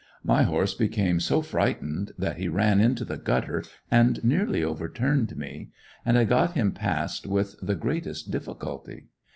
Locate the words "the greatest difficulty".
7.61-9.09